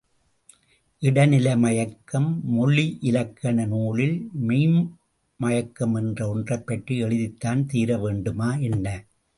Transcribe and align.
இடைநிலை 1.01 1.57
மயக்கம் 1.57 2.29
மொழியிலக்கண 2.51 3.67
நூலில், 3.67 4.17
மெய்ம்மயக்கம் 4.47 5.95
என்ற 5.95 6.29
ஒன்றைப்பற்றி 6.29 7.03
எழுதித்தான் 7.03 7.65
தீர 7.65 7.97
வேண்டுமா 7.97 8.55
என்ன? 8.69 8.87